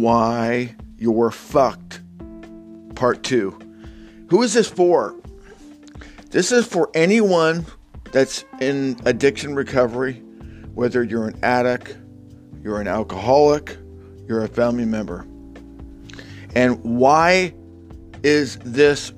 why 0.00 0.74
you're 0.98 1.30
fucked. 1.30 2.00
Part 2.94 3.22
two. 3.22 3.58
Who 4.28 4.42
is 4.42 4.54
this 4.54 4.68
for? 4.68 5.14
This 6.30 6.52
is 6.52 6.66
for 6.66 6.90
anyone 6.94 7.66
that's 8.12 8.44
in 8.60 8.98
addiction 9.04 9.54
recovery, 9.54 10.14
whether 10.74 11.02
you're 11.02 11.28
an 11.28 11.38
addict, 11.42 11.96
you're 12.62 12.80
an 12.80 12.88
alcoholic, 12.88 13.76
you're 14.26 14.44
a 14.44 14.48
family 14.48 14.84
member. 14.84 15.26
And 16.54 16.82
why 16.82 17.54
is 18.22 18.56
this 18.64 19.12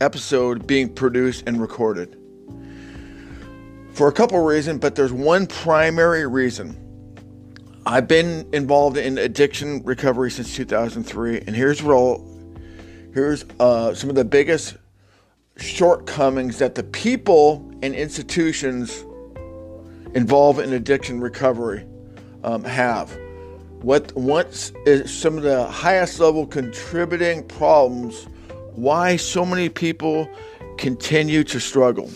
episode 0.00 0.66
being 0.66 0.92
produced 0.92 1.44
and 1.46 1.60
recorded? 1.60 2.18
For 3.94 4.08
a 4.08 4.12
couple 4.12 4.38
reasons, 4.42 4.80
but 4.80 4.94
there's 4.94 5.12
one 5.12 5.46
primary 5.46 6.26
reason. 6.26 6.81
I've 7.84 8.06
been 8.06 8.48
involved 8.52 8.96
in 8.96 9.18
addiction 9.18 9.82
recovery 9.82 10.30
since 10.30 10.54
2003, 10.54 11.38
and 11.46 11.56
here's 11.56 11.82
I'll, 11.82 12.24
here's 13.12 13.44
uh, 13.58 13.92
some 13.92 14.08
of 14.08 14.14
the 14.14 14.24
biggest 14.24 14.76
shortcomings 15.56 16.58
that 16.58 16.76
the 16.76 16.84
people 16.84 17.68
and 17.82 17.92
institutions 17.94 19.04
involved 20.14 20.60
in 20.60 20.72
addiction 20.74 21.20
recovery 21.20 21.84
um, 22.44 22.62
have. 22.62 23.18
What 23.80 24.14
what 24.14 24.70
is 24.86 25.12
some 25.12 25.36
of 25.36 25.42
the 25.42 25.66
highest 25.66 26.20
level 26.20 26.46
contributing 26.46 27.48
problems? 27.48 28.28
Why 28.76 29.16
so 29.16 29.44
many 29.44 29.68
people 29.68 30.30
continue 30.78 31.42
to 31.44 31.58
struggle? 31.58 32.08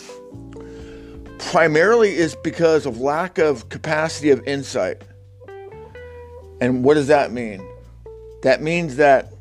Primarily 1.38 2.14
is 2.14 2.36
because 2.36 2.86
of 2.86 3.00
lack 3.00 3.38
of 3.38 3.68
capacity 3.68 4.30
of 4.30 4.46
insight. 4.46 5.02
And 6.60 6.84
what 6.84 6.94
does 6.94 7.08
that 7.08 7.32
mean? 7.32 7.66
That 8.42 8.62
means 8.62 8.96
that 8.96 9.32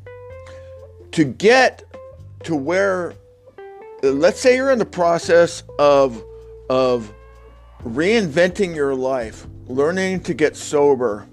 to 1.12 1.24
get 1.24 1.84
to 2.44 2.54
where 2.54 3.14
let's 4.02 4.40
say 4.40 4.56
you're 4.56 4.70
in 4.70 4.78
the 4.78 4.84
process 4.84 5.62
of 5.78 6.22
of 6.68 7.12
reinventing 7.84 8.74
your 8.74 8.94
life, 8.94 9.46
learning 9.66 10.20
to 10.24 10.34
get 10.34 10.56
sober, 10.56 11.26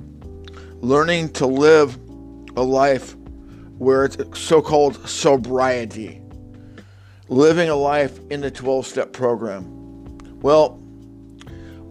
learning 0.82 1.30
to 1.34 1.48
live 1.48 1.98
a 2.56 2.62
life 2.62 3.16
where 3.80 4.06
it's 4.06 4.18
so-called 4.40 5.08
sobriety, 5.08 6.22
living 7.28 7.70
a 7.70 7.76
life 7.76 8.20
in 8.30 8.42
the 8.42 8.52
12-step 8.52 9.12
program. 9.12 9.66
Well, 10.40 10.80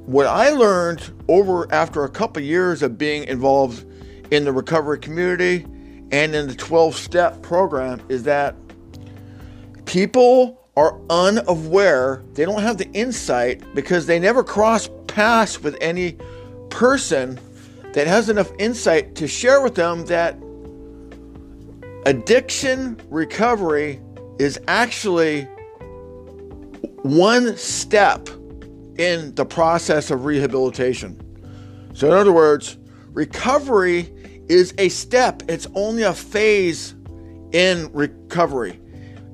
what 0.06 0.26
I 0.26 0.50
learned 0.50 1.12
over 1.28 1.72
after 1.72 2.04
a 2.04 2.08
couple 2.08 2.42
years 2.42 2.82
of 2.82 2.98
being 2.98 3.24
involved 3.24 3.86
in 4.32 4.44
the 4.44 4.52
recovery 4.52 4.98
community 4.98 5.64
and 6.10 6.34
in 6.34 6.48
the 6.48 6.54
12 6.54 6.96
step 6.96 7.40
program 7.42 8.00
is 8.08 8.24
that 8.24 8.56
people 9.84 10.58
are 10.76 10.98
unaware, 11.10 12.22
they 12.34 12.44
don't 12.44 12.62
have 12.62 12.78
the 12.78 12.90
insight 12.92 13.62
because 13.74 14.06
they 14.06 14.18
never 14.18 14.42
cross 14.42 14.88
paths 15.06 15.60
with 15.62 15.76
any 15.80 16.16
person 16.70 17.38
that 17.92 18.06
has 18.06 18.28
enough 18.28 18.50
insight 18.58 19.14
to 19.14 19.28
share 19.28 19.60
with 19.60 19.74
them 19.74 20.06
that 20.06 20.36
addiction 22.06 22.98
recovery 23.10 24.00
is 24.38 24.58
actually 24.66 25.42
one 27.02 27.56
step 27.56 28.28
in 28.98 29.34
the 29.34 29.44
process 29.44 30.10
of 30.10 30.24
rehabilitation. 30.24 31.18
So, 31.94 32.08
in 32.08 32.14
other 32.14 32.32
words, 32.32 32.78
recovery 33.12 34.12
is 34.48 34.74
a 34.78 34.88
step, 34.88 35.42
it's 35.48 35.66
only 35.74 36.02
a 36.02 36.14
phase 36.14 36.94
in 37.52 37.90
recovery. 37.92 38.80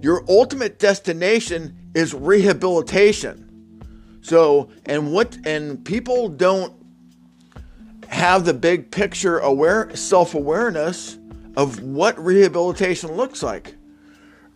Your 0.01 0.25
ultimate 0.29 0.79
destination 0.79 1.77
is 1.95 2.15
rehabilitation. 2.15 3.45
So, 4.21 4.71
and 4.87 5.13
what, 5.13 5.39
and 5.45 5.85
people 5.85 6.29
don't 6.29 6.73
have 8.09 8.45
the 8.45 8.55
big 8.55 8.91
picture 8.91 9.39
aware 9.39 9.95
self 9.97 10.35
awareness 10.35 11.19
of 11.57 11.81
what 11.81 12.19
rehabilitation 12.23 13.13
looks 13.13 13.43
like. 13.43 13.75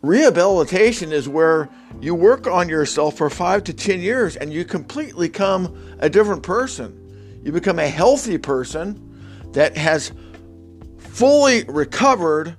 Rehabilitation 0.03 1.13
is 1.13 1.29
where 1.29 1.69
you 2.01 2.17
work 2.17 2.49
on 2.49 2.69
yourself 2.69 3.17
for 3.17 3.31
five 3.31 3.63
to 3.65 3.73
10 3.73 4.01
years 4.01 4.35
and 4.35 4.53
you 4.53 4.65
completely 4.65 5.29
become 5.29 5.97
a 6.01 6.11
different 6.11 6.43
person. 6.43 7.41
You 7.45 7.53
become 7.53 7.79
a 7.79 7.89
healthy 7.89 8.37
person 8.37 9.51
that 9.53 9.77
has 9.77 10.12
fully 10.99 11.62
recovered 11.65 12.57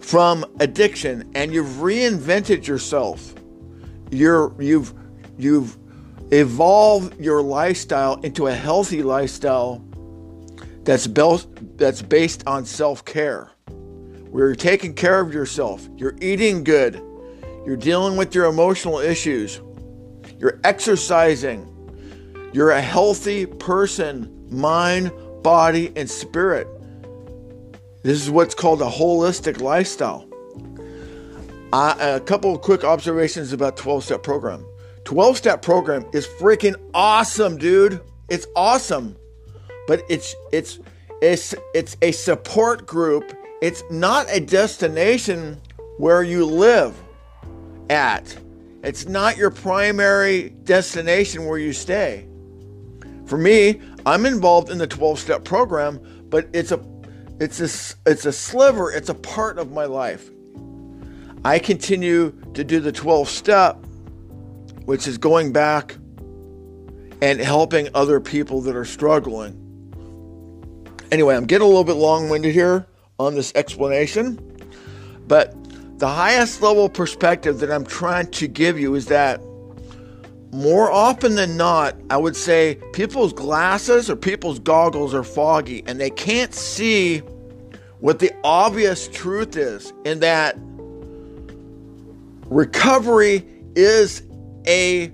from 0.00 0.44
addiction 0.58 1.30
and 1.36 1.54
you've 1.54 1.76
reinvented 1.76 2.66
yourself. 2.66 3.32
You're, 4.10 4.60
you've, 4.60 4.92
you've 5.38 5.78
evolved 6.32 7.20
your 7.20 7.42
lifestyle 7.42 8.14
into 8.22 8.48
a 8.48 8.54
healthy 8.54 9.04
lifestyle 9.04 9.84
that's, 10.82 11.06
built, 11.06 11.46
that's 11.78 12.02
based 12.02 12.44
on 12.48 12.64
self 12.64 13.04
care 13.04 13.53
where 14.34 14.48
you're 14.48 14.56
taking 14.56 14.92
care 14.92 15.20
of 15.20 15.32
yourself, 15.32 15.88
you're 15.96 16.16
eating 16.20 16.64
good, 16.64 17.00
you're 17.64 17.76
dealing 17.76 18.16
with 18.16 18.34
your 18.34 18.46
emotional 18.46 18.98
issues, 18.98 19.60
you're 20.40 20.58
exercising, 20.64 21.70
you're 22.52 22.72
a 22.72 22.80
healthy 22.80 23.46
person, 23.46 24.48
mind, 24.50 25.12
body, 25.44 25.92
and 25.94 26.10
spirit. 26.10 26.66
This 28.02 28.20
is 28.20 28.28
what's 28.28 28.56
called 28.56 28.82
a 28.82 28.90
holistic 28.90 29.60
lifestyle. 29.60 30.28
A 31.72 32.20
couple 32.26 32.56
of 32.56 32.60
quick 32.60 32.82
observations 32.82 33.52
about 33.52 33.76
12 33.76 34.02
step 34.02 34.24
program. 34.24 34.66
12 35.04 35.36
step 35.36 35.62
program 35.62 36.06
is 36.12 36.26
freaking 36.26 36.74
awesome, 36.92 37.56
dude. 37.56 38.00
It's 38.28 38.48
awesome. 38.56 39.16
But 39.86 40.02
it's 40.08 40.34
it's 40.52 40.80
it's 41.22 41.54
it's 41.72 41.96
a 42.02 42.10
support 42.10 42.84
group 42.84 43.32
it's 43.64 43.82
not 43.88 44.26
a 44.28 44.40
destination 44.40 45.58
where 45.96 46.22
you 46.22 46.44
live 46.44 46.94
at. 47.88 48.36
It's 48.82 49.06
not 49.06 49.38
your 49.38 49.50
primary 49.50 50.50
destination 50.50 51.46
where 51.46 51.56
you 51.56 51.72
stay. 51.72 52.28
For 53.24 53.38
me, 53.38 53.80
I'm 54.04 54.26
involved 54.26 54.68
in 54.68 54.76
the 54.76 54.86
12-step 54.86 55.44
program, 55.44 55.98
but 56.28 56.46
it's 56.52 56.72
a 56.72 56.84
it's 57.40 57.58
a 57.60 57.96
it's 58.04 58.26
a 58.26 58.32
sliver, 58.32 58.92
it's 58.92 59.08
a 59.08 59.14
part 59.14 59.58
of 59.58 59.72
my 59.72 59.86
life. 59.86 60.28
I 61.42 61.58
continue 61.58 62.32
to 62.52 62.64
do 62.64 62.80
the 62.80 62.92
12 62.92 63.30
step 63.30 63.76
which 64.84 65.08
is 65.08 65.16
going 65.16 65.54
back 65.54 65.96
and 67.22 67.40
helping 67.40 67.88
other 67.94 68.20
people 68.20 68.60
that 68.60 68.76
are 68.76 68.84
struggling. 68.84 69.58
Anyway, 71.10 71.34
I'm 71.34 71.46
getting 71.46 71.64
a 71.64 71.68
little 71.68 71.84
bit 71.84 71.94
long-winded 71.94 72.52
here 72.52 72.86
on 73.18 73.34
this 73.34 73.52
explanation, 73.54 74.38
but 75.26 75.54
the 75.98 76.08
highest 76.08 76.60
level 76.60 76.88
perspective 76.88 77.60
that 77.60 77.70
I'm 77.70 77.84
trying 77.84 78.30
to 78.32 78.48
give 78.48 78.78
you 78.78 78.94
is 78.94 79.06
that 79.06 79.40
more 80.52 80.90
often 80.90 81.34
than 81.34 81.56
not, 81.56 81.96
I 82.10 82.16
would 82.16 82.36
say 82.36 82.78
people's 82.92 83.32
glasses 83.32 84.08
or 84.08 84.16
people's 84.16 84.58
goggles 84.58 85.14
are 85.14 85.24
foggy 85.24 85.82
and 85.86 86.00
they 86.00 86.10
can't 86.10 86.54
see 86.54 87.18
what 87.98 88.18
the 88.18 88.32
obvious 88.44 89.08
truth 89.08 89.56
is 89.56 89.92
in 90.04 90.20
that 90.20 90.56
recovery 92.50 93.44
is 93.74 94.22
a 94.66 95.10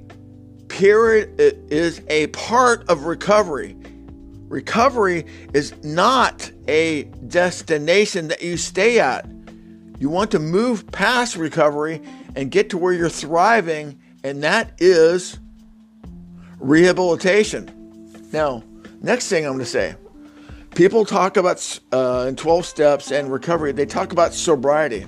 period 0.69 1.41
it 1.41 1.59
is 1.71 2.03
a 2.09 2.27
part 2.29 2.89
of 2.89 3.05
recovery 3.05 3.77
Recovery 4.51 5.27
is 5.55 5.73
not 5.85 6.51
a 6.67 7.05
destination 7.29 8.27
that 8.29 8.43
you 8.43 8.57
stay 8.57 8.99
at. 8.99 9.25
You 10.01 10.09
want 10.09 10.33
to 10.33 10.41
move 10.41 10.91
past 10.91 11.37
recovery 11.37 12.03
and 12.35 12.51
get 12.51 12.69
to 12.71 12.79
where 12.79 12.93
you're 12.93 13.09
thriving, 13.09 14.01
and 14.25 14.43
that 14.43 14.73
is 14.79 15.39
rehabilitation. 16.59 18.29
Now, 18.33 18.65
next 19.01 19.29
thing 19.29 19.47
I'm 19.47 19.53
going 19.53 19.61
to 19.61 19.71
say 19.71 19.95
people 20.75 21.05
talk 21.05 21.37
about 21.37 21.81
uh, 21.93 22.27
in 22.29 22.35
12 22.35 22.67
steps 22.67 23.13
and 23.13 23.31
recovery, 23.31 23.71
they 23.71 23.87
talk 23.87 24.11
about 24.11 24.35
sobriety. 24.35 25.07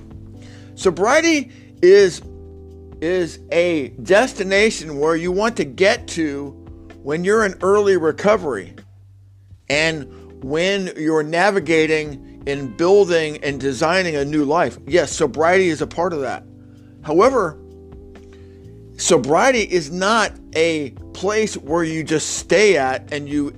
Sobriety 0.75 1.51
is 1.81 2.21
is 3.01 3.41
a 3.51 3.89
destination 4.03 4.99
where 4.99 5.17
you 5.17 5.33
want 5.33 5.57
to 5.57 5.65
get 5.65 6.07
to 6.07 6.51
when 7.01 7.25
you're 7.25 7.45
in 7.45 7.55
early 7.61 7.97
recovery. 7.97 8.73
And 9.69 10.43
when 10.43 10.91
you're 10.97 11.23
navigating 11.23 12.43
and 12.45 12.75
building 12.75 13.37
and 13.43 13.59
designing 13.59 14.15
a 14.15 14.25
new 14.25 14.43
life, 14.43 14.77
yes, 14.85 15.11
sobriety 15.11 15.69
is 15.69 15.81
a 15.81 15.87
part 15.87 16.13
of 16.13 16.21
that. 16.21 16.43
However, 17.03 17.59
sobriety 18.97 19.61
is 19.61 19.91
not 19.91 20.33
a 20.55 20.91
place 21.13 21.55
where 21.55 21.83
you 21.83 22.03
just 22.03 22.37
stay 22.37 22.77
at 22.77 23.11
and 23.13 23.27
you 23.29 23.51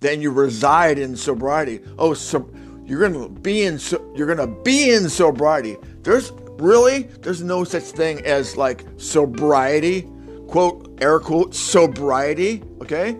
then 0.00 0.22
you 0.22 0.30
reside 0.30 0.98
in 0.98 1.16
sobriety. 1.16 1.80
Oh, 1.98 2.14
so 2.14 2.48
you're 2.84 3.00
gonna 3.00 3.28
be 3.28 3.64
in 3.64 3.78
so, 3.78 4.12
you're 4.14 4.32
gonna 4.32 4.46
be 4.62 4.90
in 4.90 5.08
sobriety. 5.08 5.76
There's 6.02 6.32
really 6.58 7.02
there's 7.02 7.42
no 7.42 7.64
such 7.64 7.84
thing 7.84 8.24
as 8.24 8.56
like 8.56 8.84
sobriety, 8.96 10.08
quote 10.46 10.98
air 11.00 11.20
quote 11.20 11.54
sobriety. 11.54 12.62
Okay. 12.80 13.16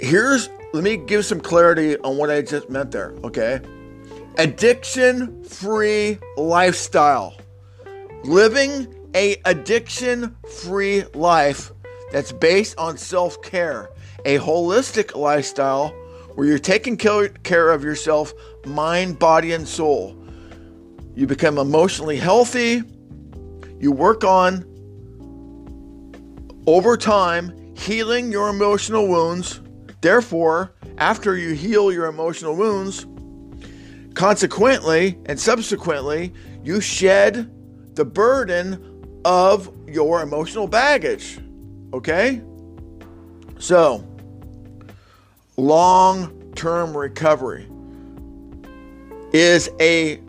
Here's 0.00 0.48
let 0.74 0.82
me 0.82 0.96
give 0.96 1.24
some 1.24 1.40
clarity 1.40 1.96
on 1.98 2.16
what 2.16 2.30
I 2.30 2.42
just 2.42 2.68
meant 2.68 2.90
there. 2.90 3.14
Okay. 3.22 3.60
Addiction 4.38 5.44
free 5.44 6.18
lifestyle. 6.36 7.36
Living 8.24 8.92
a 9.14 9.36
addiction 9.44 10.36
free 10.62 11.04
life 11.14 11.70
that's 12.10 12.32
based 12.32 12.76
on 12.76 12.98
self 12.98 13.40
care, 13.40 13.88
a 14.24 14.38
holistic 14.38 15.14
lifestyle 15.14 15.90
where 16.34 16.44
you're 16.48 16.58
taking 16.58 16.96
care 16.96 17.70
of 17.70 17.84
yourself, 17.84 18.34
mind, 18.66 19.20
body, 19.20 19.52
and 19.52 19.68
soul. 19.68 20.16
You 21.14 21.28
become 21.28 21.56
emotionally 21.56 22.16
healthy. 22.16 22.82
You 23.78 23.92
work 23.92 24.24
on, 24.24 24.64
over 26.66 26.96
time, 26.96 27.76
healing 27.76 28.32
your 28.32 28.48
emotional 28.48 29.06
wounds. 29.06 29.60
Therefore, 30.04 30.70
after 30.98 31.34
you 31.34 31.54
heal 31.54 31.90
your 31.90 32.04
emotional 32.04 32.54
wounds, 32.54 33.06
consequently 34.12 35.16
and 35.24 35.40
subsequently, 35.40 36.30
you 36.62 36.82
shed 36.82 37.50
the 37.96 38.04
burden 38.04 39.22
of 39.24 39.72
your 39.88 40.20
emotional 40.20 40.66
baggage. 40.68 41.38
Okay? 41.94 42.42
So, 43.58 44.06
long 45.56 46.52
term 46.54 46.94
recovery 46.94 47.66
is 49.32 49.70
a 49.80 50.20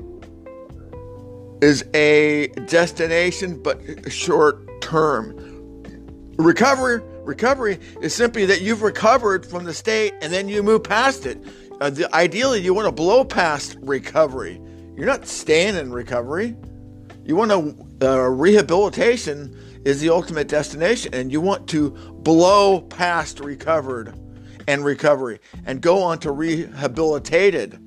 is 1.61 1.83
a 1.93 2.47
destination 2.67 3.61
but 3.61 4.09
short 4.09 4.81
term 4.81 5.35
recovery 6.37 7.01
recovery 7.25 7.79
is 8.01 8.13
simply 8.13 8.45
that 8.45 8.61
you've 8.61 8.81
recovered 8.81 9.45
from 9.45 9.63
the 9.63 9.73
state 9.73 10.13
and 10.21 10.31
then 10.31 10.47
you 10.47 10.63
move 10.63 10.83
past 10.83 11.25
it 11.25 11.37
uh, 11.81 11.89
the, 11.89 12.13
ideally 12.15 12.61
you 12.61 12.73
want 12.73 12.87
to 12.87 12.91
blow 12.91 13.23
past 13.25 13.77
recovery 13.81 14.61
you're 14.95 15.05
not 15.05 15.25
staying 15.25 15.75
in 15.75 15.91
recovery 15.91 16.55
you 17.25 17.35
want 17.35 17.51
to 17.51 18.07
uh, 18.07 18.29
rehabilitation 18.29 19.57
is 19.85 20.01
the 20.01 20.09
ultimate 20.09 20.47
destination, 20.47 21.13
and 21.13 21.31
you 21.31 21.39
want 21.39 21.67
to 21.69 21.91
blow 21.91 22.81
past 22.81 23.39
recovered 23.39 24.13
and 24.67 24.83
recovery 24.83 25.39
and 25.65 25.79
go 25.79 26.01
on 26.01 26.19
to 26.19 26.31
rehabilitated. 26.31 27.79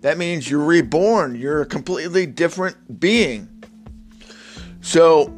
That 0.00 0.18
means 0.18 0.50
you're 0.50 0.64
reborn. 0.64 1.36
You're 1.36 1.62
a 1.62 1.66
completely 1.66 2.26
different 2.26 3.00
being. 3.00 3.48
So 4.80 5.32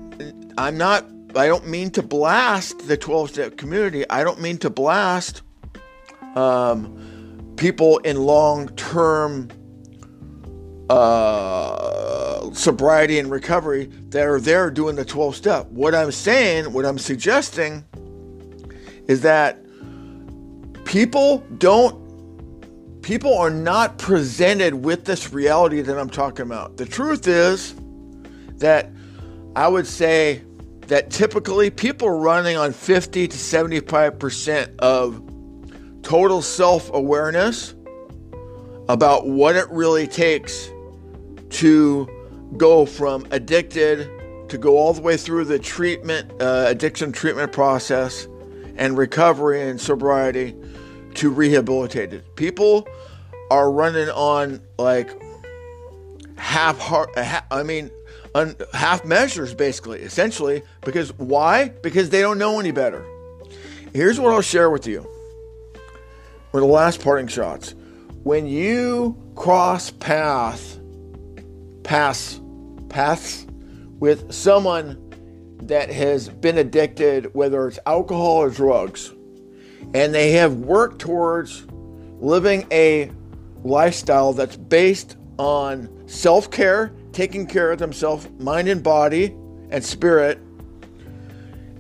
I'm 0.59 0.77
not. 0.77 1.05
I 1.37 1.47
don't 1.47 1.67
mean 1.69 1.91
to 1.93 2.03
blast 2.03 2.87
the 2.89 2.97
12 2.97 3.31
step 3.31 3.57
community. 3.57 4.09
I 4.09 4.25
don't 4.25 4.41
mean 4.41 4.59
to 4.59 4.71
blast 4.71 5.43
um, 6.35 7.55
people 7.57 7.99
in 7.99 8.17
long 8.17 8.69
term 8.71 9.49
uh, 10.89 12.53
sobriety 12.53 13.19
and 13.19 13.31
recovery 13.31 13.87
that 14.09 14.27
are 14.27 14.41
there 14.41 14.71
doing 14.71 14.97
the 14.97 15.05
12 15.05 15.37
step. 15.37 15.67
What 15.67 15.95
I'm 15.95 16.11
saying, 16.11 16.73
what 16.73 16.85
I'm 16.85 16.99
suggesting 16.99 17.85
is 19.07 19.23
that 19.23 19.59
people 20.85 21.39
don't 21.59 22.01
people 23.03 23.37
are 23.39 23.51
not 23.51 23.99
presented 23.99 24.75
with 24.75 25.05
this 25.05 25.33
reality 25.33 25.81
that 25.81 25.99
I'm 25.99 26.11
talking 26.11 26.45
about. 26.45 26.77
The 26.77 26.87
truth 26.87 27.27
is 27.27 27.75
that 28.57 28.91
I 29.57 29.69
would 29.69 29.87
say 29.87 30.43
that 30.91 31.09
typically 31.09 31.71
people 31.71 32.09
are 32.09 32.17
running 32.17 32.57
on 32.57 32.73
50 32.73 33.29
to 33.29 33.37
75% 33.37 34.77
of 34.81 35.23
total 36.03 36.43
self 36.43 36.93
awareness 36.93 37.75
about 38.89 39.29
what 39.29 39.55
it 39.55 39.71
really 39.71 40.09
takes 40.09 40.69
to 41.49 42.09
go 42.57 42.85
from 42.85 43.25
addicted 43.31 44.11
to 44.49 44.59
go 44.59 44.77
all 44.77 44.93
the 44.93 45.01
way 45.01 45.17
through 45.17 45.45
the 45.45 45.61
treatment, 45.61 46.29
uh, 46.43 46.65
addiction 46.67 47.13
treatment 47.13 47.53
process 47.53 48.27
and 48.75 48.99
recovery 48.99 49.63
and 49.63 49.81
sobriety 49.81 50.57
to 51.15 51.31
rehabilitated. 51.31 52.25
People 52.35 52.89
are 53.53 53.71
running 53.71 54.09
on 54.09 54.61
like 54.77 55.09
half 56.37 56.81
heart, 56.81 57.11
I 57.17 57.63
mean, 57.63 57.93
on 58.35 58.57
half 58.73 59.05
measures 59.05 59.55
basically, 59.55 60.01
essentially, 60.01 60.63
because 60.83 61.17
why? 61.19 61.69
Because 61.69 62.11
they 62.11 62.21
don't 62.21 62.39
know 62.39 62.61
any 62.61 62.71
better. 62.71 63.05
Here's 63.93 64.21
what 64.21 64.33
I'll 64.33 64.41
share 64.41 64.71
with 64.71 64.87
you. 64.87 65.07
With 66.53 66.63
the 66.63 66.69
last 66.69 67.03
parting 67.03 67.29
shots. 67.29 67.75
When 68.23 68.47
you 68.47 69.17
cross 69.35 69.91
path 69.91 70.79
pass 71.83 72.41
paths 72.89 73.47
with 73.99 74.33
someone 74.33 75.11
that 75.63 75.91
has 75.91 76.29
been 76.29 76.59
addicted, 76.59 77.35
whether 77.35 77.67
it's 77.67 77.79
alcohol 77.87 78.37
or 78.37 78.51
drugs, 78.51 79.13
and 79.95 80.15
they 80.15 80.33
have 80.33 80.55
worked 80.57 81.01
towards 81.01 81.67
living 82.21 82.67
a 82.71 83.11
lifestyle 83.65 84.33
that's 84.33 84.57
based 84.57 85.17
on 85.39 86.09
self 86.09 86.51
care, 86.51 86.93
taking 87.13 87.47
care 87.47 87.73
of 87.73 87.79
themselves, 87.79 88.29
mind 88.39 88.69
and 88.69 88.83
body 88.83 89.35
and 89.71 89.85
spirit. 89.85 90.39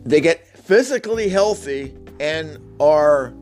They 0.04 0.20
get 0.20 0.46
physically 0.58 1.28
healthy 1.28 1.94
and 2.20 2.58
are 2.80 3.34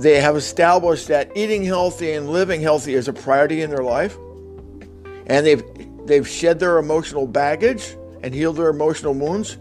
they 0.00 0.20
have 0.20 0.36
established 0.36 1.08
that 1.08 1.30
eating 1.36 1.62
healthy 1.62 2.12
and 2.12 2.28
living 2.28 2.60
healthy 2.60 2.94
is 2.94 3.06
a 3.06 3.12
priority 3.12 3.62
in 3.62 3.70
their 3.70 3.84
life 3.84 4.16
and 5.26 5.46
they've 5.46 5.62
they've 6.06 6.26
shed 6.26 6.58
their 6.58 6.78
emotional 6.78 7.26
baggage 7.26 7.96
and 8.22 8.34
healed 8.34 8.56
their 8.56 8.70
emotional 8.70 9.14
wounds 9.14 9.58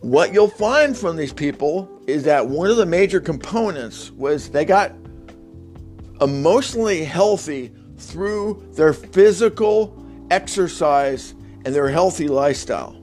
what 0.00 0.32
you'll 0.32 0.48
find 0.48 0.96
from 0.96 1.16
these 1.16 1.32
people 1.32 1.90
is 2.06 2.24
that 2.24 2.46
one 2.46 2.70
of 2.70 2.76
the 2.76 2.86
major 2.86 3.20
components 3.20 4.10
was 4.12 4.50
they 4.50 4.64
got 4.64 4.92
emotionally 6.20 7.04
healthy 7.04 7.72
through 7.98 8.66
their 8.72 8.92
physical 8.92 9.96
exercise 10.30 11.34
and 11.64 11.74
their 11.74 11.88
healthy 11.88 12.28
lifestyle. 12.28 12.96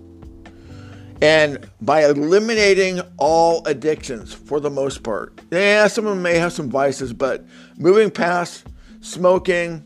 And 1.21 1.69
by 1.81 2.05
eliminating 2.05 3.00
all 3.17 3.65
addictions 3.65 4.33
for 4.33 4.59
the 4.59 4.69
most 4.69 5.03
part, 5.03 5.39
yeah, 5.51 5.88
some 5.88 6.05
of 6.05 6.15
them 6.15 6.21
may 6.21 6.38
have 6.38 6.51
some 6.51 6.69
vices, 6.69 7.13
but 7.13 7.45
moving 7.77 8.12
past 8.12 8.67
smoking, 9.00 9.85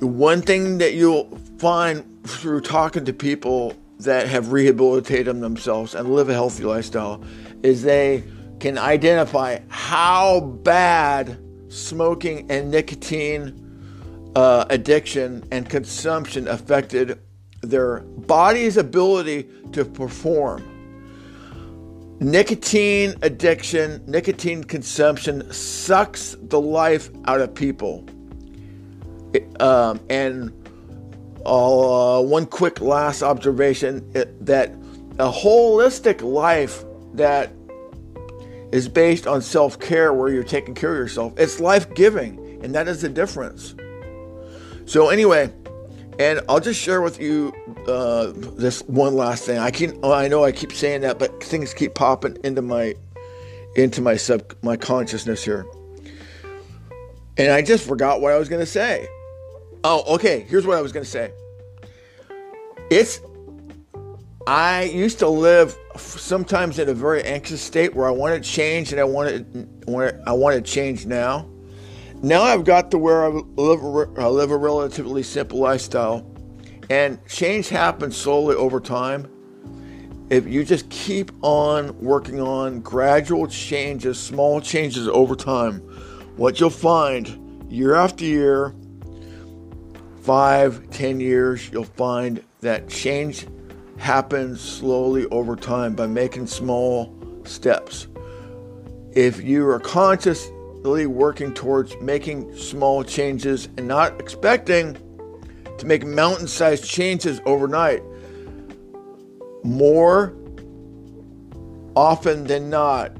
the 0.00 0.06
one 0.06 0.42
thing 0.42 0.78
that 0.78 0.94
you'll 0.94 1.36
find 1.58 2.04
through 2.24 2.62
talking 2.62 3.04
to 3.04 3.12
people 3.12 3.74
that 4.00 4.28
have 4.28 4.52
rehabilitated 4.52 5.40
themselves 5.40 5.94
and 5.94 6.12
live 6.12 6.28
a 6.28 6.32
healthy 6.32 6.64
lifestyle 6.64 7.22
is 7.62 7.82
they 7.82 8.24
can 8.60 8.78
identify 8.78 9.58
how 9.68 10.40
bad 10.40 11.38
smoking 11.68 12.50
and 12.50 12.70
nicotine 12.70 13.67
uh, 14.34 14.66
addiction 14.70 15.46
and 15.50 15.68
consumption 15.68 16.48
affected 16.48 17.20
their 17.62 18.00
body's 18.00 18.76
ability 18.76 19.48
to 19.72 19.84
perform. 19.84 20.74
Nicotine 22.20 23.14
addiction, 23.22 24.02
nicotine 24.06 24.64
consumption 24.64 25.50
sucks 25.52 26.36
the 26.42 26.60
life 26.60 27.10
out 27.26 27.40
of 27.40 27.54
people. 27.54 28.04
Um, 29.60 30.00
and 30.08 30.50
uh, 31.46 32.22
one 32.22 32.46
quick 32.46 32.80
last 32.80 33.22
observation 33.22 34.10
it, 34.14 34.44
that 34.44 34.70
a 35.18 35.30
holistic 35.30 36.22
life 36.22 36.84
that 37.14 37.52
is 38.72 38.88
based 38.88 39.26
on 39.26 39.40
self 39.40 39.78
care, 39.78 40.12
where 40.12 40.28
you're 40.28 40.44
taking 40.44 40.74
care 40.74 40.92
of 40.92 40.98
yourself, 40.98 41.32
it's 41.36 41.60
life 41.60 41.92
giving, 41.94 42.62
and 42.62 42.74
that 42.74 42.88
is 42.88 43.02
the 43.02 43.08
difference. 43.08 43.74
So, 44.88 45.10
anyway, 45.10 45.52
and 46.18 46.40
I'll 46.48 46.60
just 46.60 46.80
share 46.80 47.02
with 47.02 47.20
you 47.20 47.52
uh, 47.86 48.32
this 48.34 48.80
one 48.84 49.14
last 49.14 49.44
thing. 49.44 49.58
I 49.58 49.70
can 49.70 50.02
I 50.02 50.28
know 50.28 50.44
I 50.44 50.50
keep 50.50 50.72
saying 50.72 51.02
that, 51.02 51.18
but 51.18 51.44
things 51.44 51.74
keep 51.74 51.94
popping 51.94 52.38
into 52.42 52.62
my 52.62 52.94
into 53.76 54.00
my 54.00 54.16
sub 54.16 54.54
my 54.62 54.78
consciousness 54.78 55.44
here, 55.44 55.66
and 57.36 57.52
I 57.52 57.60
just 57.60 57.86
forgot 57.86 58.22
what 58.22 58.32
I 58.32 58.38
was 58.38 58.48
going 58.48 58.60
to 58.60 58.66
say. 58.66 59.06
Oh, 59.84 60.14
okay. 60.14 60.40
Here's 60.48 60.66
what 60.66 60.78
I 60.78 60.80
was 60.80 60.90
going 60.90 61.04
to 61.04 61.10
say. 61.10 61.32
It's 62.90 63.20
I 64.46 64.84
used 64.84 65.18
to 65.18 65.28
live 65.28 65.76
sometimes 65.96 66.78
in 66.78 66.88
a 66.88 66.94
very 66.94 67.22
anxious 67.24 67.60
state 67.60 67.94
where 67.94 68.08
I 68.08 68.10
wanted 68.10 68.42
to 68.42 68.48
change 68.48 68.92
and 68.92 69.00
I 69.02 69.04
wanted 69.04 69.68
I 70.26 70.32
wanted 70.32 70.64
to 70.64 70.72
change 70.72 71.04
now. 71.04 71.46
Now 72.22 72.42
I've 72.42 72.64
got 72.64 72.90
to 72.90 72.98
where 72.98 73.24
I 73.24 73.28
live, 73.28 74.18
I 74.18 74.26
live 74.26 74.50
a 74.50 74.56
relatively 74.56 75.22
simple 75.22 75.58
lifestyle, 75.58 76.26
and 76.90 77.24
change 77.26 77.68
happens 77.68 78.16
slowly 78.16 78.56
over 78.56 78.80
time. 78.80 79.28
If 80.30 80.46
you 80.46 80.64
just 80.64 80.88
keep 80.90 81.32
on 81.42 81.98
working 82.00 82.40
on 82.40 82.80
gradual 82.80 83.46
changes, 83.46 84.18
small 84.18 84.60
changes 84.60 85.08
over 85.08 85.34
time, 85.34 85.78
what 86.36 86.60
you'll 86.60 86.70
find 86.70 87.70
year 87.70 87.94
after 87.94 88.24
year, 88.24 88.74
five, 90.22 90.90
ten 90.90 91.20
years, 91.20 91.70
you'll 91.70 91.84
find 91.84 92.42
that 92.60 92.88
change 92.88 93.46
happens 93.96 94.60
slowly 94.60 95.26
over 95.26 95.56
time 95.56 95.94
by 95.94 96.06
making 96.06 96.46
small 96.46 97.14
steps. 97.44 98.06
If 99.12 99.42
you 99.42 99.66
are 99.68 99.80
conscious 99.80 100.50
really 100.82 101.06
working 101.06 101.52
towards 101.52 101.96
making 102.00 102.56
small 102.56 103.02
changes 103.04 103.68
and 103.76 103.88
not 103.88 104.20
expecting 104.20 104.96
to 105.78 105.86
make 105.86 106.04
mountain 106.04 106.46
sized 106.46 106.84
changes 106.84 107.40
overnight. 107.46 108.02
More 109.64 110.34
often 111.96 112.44
than 112.44 112.70
not, 112.70 113.16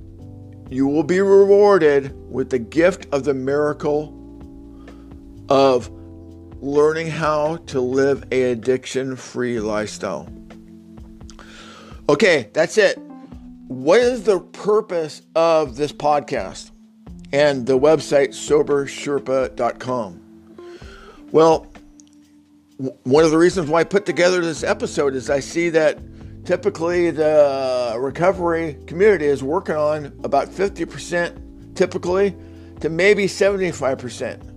you 0.70 0.86
will 0.86 1.02
be 1.02 1.20
rewarded 1.20 2.14
with 2.30 2.50
the 2.50 2.58
gift 2.58 3.06
of 3.12 3.24
the 3.24 3.34
miracle 3.34 4.14
of 5.48 5.90
learning 6.60 7.08
how 7.08 7.56
to 7.66 7.80
live 7.80 8.24
a 8.32 8.52
addiction 8.52 9.16
free 9.16 9.60
lifestyle. 9.60 10.28
Okay, 12.08 12.50
that's 12.52 12.78
it. 12.78 12.98
What 13.68 14.00
is 14.00 14.24
the 14.24 14.40
purpose 14.40 15.22
of 15.34 15.76
this 15.76 15.92
podcast? 15.92 16.70
And 17.32 17.66
the 17.66 17.78
website 17.78 18.28
sobersherpa.com. 18.28 20.23
Well, 21.30 21.66
one 23.02 23.25
of 23.25 23.30
the 23.30 23.38
reasons 23.38 23.68
why 23.68 23.80
I 23.80 23.85
put 23.85 24.06
together 24.06 24.40
this 24.40 24.62
episode 24.62 25.14
is 25.14 25.28
I 25.28 25.40
see 25.40 25.68
that 25.70 25.99
typically 26.44 27.11
the 27.11 27.97
recovery 27.99 28.78
community 28.87 29.26
is 29.26 29.42
working 29.42 29.75
on 29.75 30.06
about 30.25 30.49
50% 30.49 31.75
typically 31.75 32.37
to 32.80 32.88
maybe 32.88 33.26
75%. 33.26 34.54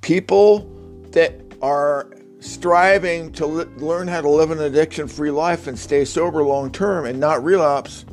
People 0.00 0.70
that 1.12 1.40
are 1.62 2.10
striving 2.40 3.32
to 3.32 3.46
learn 3.46 4.06
how 4.06 4.20
to 4.20 4.28
live 4.28 4.50
an 4.50 4.60
addiction 4.60 5.08
free 5.08 5.30
life 5.30 5.66
and 5.66 5.78
stay 5.78 6.04
sober 6.04 6.42
long 6.42 6.70
term 6.70 7.06
and 7.06 7.18
not 7.18 7.42
relapse 7.42 8.04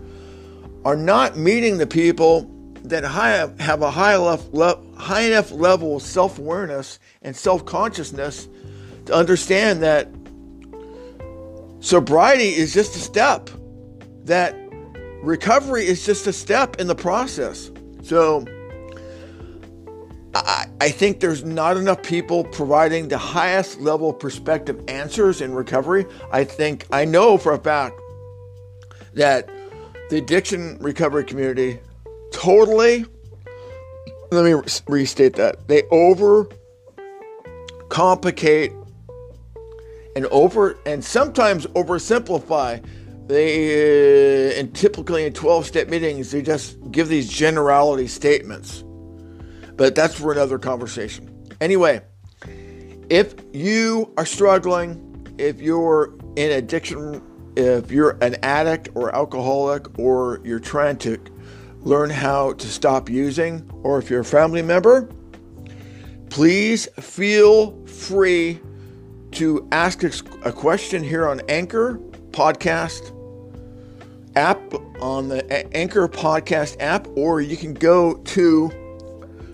are 0.85 0.95
not 0.95 1.37
meeting 1.37 1.77
the 1.77 1.87
people 1.87 2.50
that 2.83 3.03
have 3.03 3.81
a 3.81 3.91
high 3.91 4.15
enough, 4.15 4.47
high 4.97 5.21
enough 5.21 5.51
level 5.51 5.97
of 5.97 6.01
self 6.01 6.39
awareness 6.39 6.99
and 7.21 7.35
self 7.35 7.65
consciousness 7.65 8.47
to 9.05 9.13
understand 9.13 9.81
that 9.83 10.07
sobriety 11.79 12.49
is 12.49 12.73
just 12.73 12.95
a 12.95 12.99
step, 12.99 13.49
that 14.25 14.55
recovery 15.21 15.85
is 15.85 16.05
just 16.05 16.27
a 16.27 16.33
step 16.33 16.79
in 16.79 16.87
the 16.87 16.95
process. 16.95 17.71
So, 18.03 18.45
I, 20.33 20.67
I 20.79 20.89
think 20.89 21.19
there's 21.19 21.43
not 21.43 21.77
enough 21.77 22.01
people 22.03 22.45
providing 22.45 23.09
the 23.09 23.17
highest 23.17 23.79
level 23.79 24.13
perspective 24.13 24.81
answers 24.87 25.41
in 25.41 25.53
recovery. 25.53 26.05
I 26.31 26.43
think 26.45 26.87
I 26.91 27.05
know 27.05 27.37
for 27.37 27.53
a 27.53 27.59
fact 27.59 27.99
that 29.13 29.49
the 30.09 30.17
addiction 30.17 30.77
recovery 30.79 31.23
community 31.23 31.79
totally. 32.41 33.05
Let 34.31 34.45
me 34.45 34.55
restate 34.87 35.35
that. 35.35 35.67
They 35.67 35.83
over 35.91 36.47
complicate 37.89 38.71
and 40.15 40.25
over 40.27 40.79
and 40.85 41.03
sometimes 41.03 41.67
oversimplify. 41.67 42.83
They 43.27 44.49
uh, 44.49 44.59
and 44.59 44.73
typically 44.73 45.25
in 45.25 45.33
12 45.33 45.65
step 45.65 45.89
meetings 45.89 46.31
they 46.31 46.41
just 46.41 46.77
give 46.91 47.09
these 47.09 47.29
generality 47.29 48.07
statements. 48.07 48.83
But 49.75 49.95
that's 49.95 50.15
for 50.15 50.31
another 50.31 50.57
conversation. 50.57 51.29
Anyway 51.59 52.01
if 53.11 53.35
you 53.53 54.11
are 54.17 54.25
struggling 54.25 55.27
if 55.37 55.61
you're 55.61 56.13
in 56.37 56.51
addiction 56.51 57.21
if 57.57 57.91
you're 57.91 58.17
an 58.21 58.35
addict 58.41 58.87
or 58.95 59.13
alcoholic 59.13 59.99
or 59.99 60.39
you're 60.45 60.59
trying 60.59 60.97
to 60.97 61.19
learn 61.81 62.09
how 62.09 62.53
to 62.53 62.67
stop 62.67 63.09
using, 63.09 63.69
or 63.83 63.99
if 63.99 64.09
you're 64.09 64.21
a 64.21 64.25
family 64.25 64.61
member, 64.61 65.09
please 66.29 66.87
feel 66.99 67.85
free 67.85 68.59
to 69.31 69.67
ask 69.71 70.03
a 70.43 70.51
question 70.51 71.03
here 71.03 71.27
on 71.27 71.41
Anchor 71.49 71.99
podcast 72.31 73.17
app 74.35 74.61
on 75.01 75.27
the 75.27 75.75
Anchor 75.75 76.07
podcast 76.07 76.77
app, 76.79 77.07
or 77.15 77.41
you 77.41 77.57
can 77.57 77.73
go 77.73 78.15
to 78.15 78.69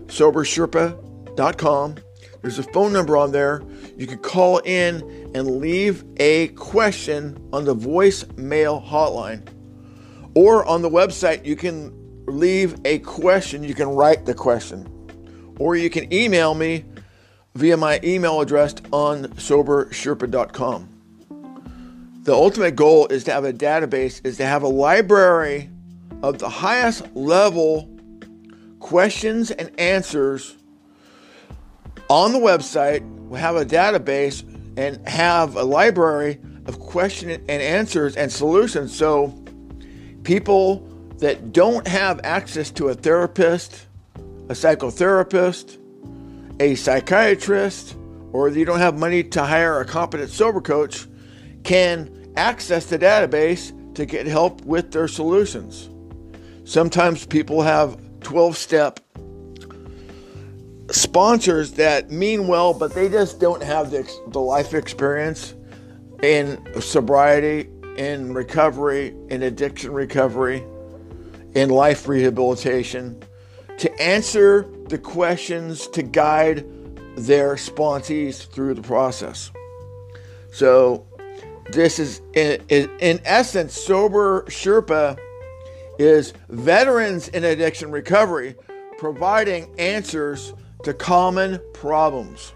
sobersherpa.com. 0.08 1.96
There's 2.42 2.60
a 2.60 2.64
phone 2.64 2.94
number 2.94 3.18
on 3.18 3.32
there. 3.32 3.64
You 3.98 4.08
can 4.08 4.20
call 4.20 4.60
in 4.60 5.32
and 5.34 5.60
leave 5.60 6.04
a 6.18 6.50
question 6.50 7.38
on 7.52 7.66
the 7.66 7.76
voicemail 7.76 8.86
hotline. 8.86 9.48
Or 10.36 10.64
on 10.66 10.84
the 10.84 10.90
website, 10.90 11.46
you 11.46 11.56
can 11.56 11.97
leave 12.28 12.76
a 12.86 13.00
question, 13.00 13.64
you 13.64 13.74
can 13.74 13.90
write 13.90 14.26
the 14.26 14.34
question. 14.34 14.94
Or 15.60 15.76
you 15.76 15.90
can 15.90 16.14
email 16.14 16.54
me 16.54 16.86
via 17.56 17.76
my 17.76 18.00
email 18.04 18.42
address 18.42 18.76
on 18.92 19.24
sobersherpa.com. 19.30 20.90
The 22.24 22.34
ultimate 22.34 22.76
goal 22.76 23.08
is 23.08 23.24
to 23.24 23.32
have 23.32 23.46
a 23.46 23.54
database, 23.54 24.24
is 24.26 24.38
to 24.38 24.46
have 24.46 24.62
a 24.64 24.68
library 24.68 25.70
of 26.22 26.40
the 26.40 26.50
highest 26.50 27.08
level 27.16 27.90
questions 28.80 29.50
and 29.52 29.72
answers 29.80 30.58
on 32.10 32.34
the 32.34 32.40
website. 32.40 33.02
We 33.30 33.40
have 33.40 33.56
a 33.56 33.66
database 33.66 34.44
and 34.78 35.08
have 35.08 35.56
a 35.56 35.64
library 35.64 36.40
of 36.66 36.80
question 36.80 37.30
and 37.32 37.50
answers 37.50 38.16
and 38.16 38.32
solutions 38.32 38.94
so 38.94 39.34
people 40.24 40.88
that 41.20 41.52
don't 41.52 41.88
have 41.88 42.20
access 42.24 42.72
to 42.72 42.90
a 42.90 42.94
therapist, 42.94 43.88
a 44.50 44.54
psychotherapist, 44.54 45.78
a 46.60 46.76
psychiatrist, 46.76 47.96
or 48.34 48.50
you 48.50 48.66
don't 48.66 48.80
have 48.80 48.98
money 48.98 49.24
to 49.24 49.44
hire 49.44 49.80
a 49.80 49.86
competent 49.86 50.30
sober 50.30 50.62
coach 50.62 51.08
can 51.64 52.32
access 52.36 52.86
the 52.86 53.00
database 53.00 53.74
to 53.96 54.06
get 54.06 54.28
help 54.28 54.62
with 54.62 54.92
their 54.92 55.08
solutions. 55.08 55.90
Sometimes 56.66 57.26
people 57.26 57.62
have 57.62 58.00
12 58.22 58.58
step 58.58 59.00
sponsors 60.92 61.74
that 61.74 62.12
mean 62.12 62.48
well, 62.48 62.74
but 62.74 62.94
they 62.94 63.10
just 63.10 63.40
don't 63.40 63.64
have 63.64 63.90
the, 63.92 64.10
the 64.28 64.40
life 64.40 64.74
experience 64.74 65.56
in 66.22 66.64
sobriety, 66.80 67.70
in 67.98 68.34
recovery, 68.34 69.16
in 69.30 69.44
addiction 69.44 69.92
recovery 69.92 70.64
in 71.58 71.70
life 71.70 72.08
rehabilitation 72.08 73.20
to 73.80 74.00
answer 74.00 74.70
the 74.90 74.98
questions 74.98 75.88
to 75.88 76.04
guide 76.04 76.64
their 77.18 77.56
sponsees 77.56 78.48
through 78.48 78.76
the 78.76 78.82
process. 78.84 79.50
So, 80.52 81.08
this 81.72 81.98
is 81.98 82.22
in, 82.36 82.62
in 83.00 83.20
essence, 83.26 83.74
Sober 83.74 84.44
Sherpa 84.44 85.18
is 85.98 86.32
veterans 86.50 87.28
in 87.30 87.44
addiction 87.44 87.90
recovery 87.90 88.56
providing 89.00 89.68
answers 89.80 90.54
to 90.84 90.94
common 90.94 91.60
problems. 91.74 92.54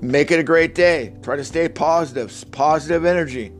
Make 0.00 0.30
it 0.30 0.38
a 0.38 0.44
great 0.44 0.76
day. 0.76 1.14
Try 1.22 1.34
to 1.34 1.44
stay 1.44 1.68
positive, 1.68 2.32
positive 2.52 3.04
energy. 3.04 3.52